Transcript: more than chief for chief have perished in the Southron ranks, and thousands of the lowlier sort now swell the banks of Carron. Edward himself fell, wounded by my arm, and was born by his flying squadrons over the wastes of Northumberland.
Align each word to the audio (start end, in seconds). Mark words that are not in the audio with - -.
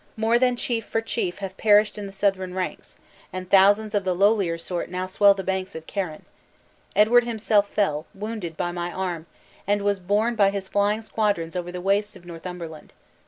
more 0.17 0.39
than 0.39 0.55
chief 0.55 0.83
for 0.83 0.99
chief 0.99 1.37
have 1.45 1.55
perished 1.57 1.95
in 1.95 2.07
the 2.07 2.11
Southron 2.11 2.55
ranks, 2.55 2.95
and 3.31 3.47
thousands 3.51 3.93
of 3.93 4.03
the 4.03 4.15
lowlier 4.15 4.57
sort 4.59 4.89
now 4.89 5.05
swell 5.05 5.35
the 5.35 5.43
banks 5.43 5.75
of 5.75 5.85
Carron. 5.85 6.25
Edward 6.95 7.23
himself 7.23 7.69
fell, 7.69 8.07
wounded 8.15 8.57
by 8.57 8.71
my 8.71 8.91
arm, 8.91 9.27
and 9.67 9.83
was 9.83 9.99
born 9.99 10.33
by 10.33 10.49
his 10.49 10.67
flying 10.67 11.03
squadrons 11.03 11.55
over 11.55 11.71
the 11.71 11.79
wastes 11.81 12.15
of 12.15 12.25
Northumberland. 12.25 12.93